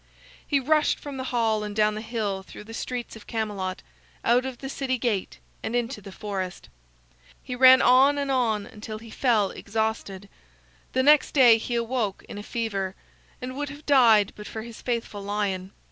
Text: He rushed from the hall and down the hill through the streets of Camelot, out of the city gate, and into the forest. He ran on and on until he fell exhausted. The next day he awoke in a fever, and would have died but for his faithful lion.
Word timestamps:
He 0.47 0.59
rushed 0.59 0.97
from 0.99 1.17
the 1.17 1.25
hall 1.25 1.63
and 1.63 1.75
down 1.75 1.93
the 1.93 2.01
hill 2.01 2.41
through 2.41 2.63
the 2.63 2.73
streets 2.73 3.15
of 3.15 3.27
Camelot, 3.27 3.83
out 4.25 4.45
of 4.47 4.57
the 4.57 4.67
city 4.67 4.97
gate, 4.97 5.37
and 5.61 5.75
into 5.75 6.01
the 6.01 6.11
forest. 6.11 6.69
He 7.43 7.55
ran 7.55 7.83
on 7.83 8.17
and 8.17 8.31
on 8.31 8.65
until 8.65 8.97
he 8.97 9.11
fell 9.11 9.51
exhausted. 9.51 10.27
The 10.93 11.03
next 11.03 11.33
day 11.33 11.59
he 11.59 11.75
awoke 11.75 12.25
in 12.27 12.39
a 12.39 12.41
fever, 12.41 12.95
and 13.43 13.55
would 13.55 13.69
have 13.69 13.85
died 13.85 14.33
but 14.35 14.47
for 14.47 14.63
his 14.63 14.81
faithful 14.81 15.21
lion. 15.21 15.71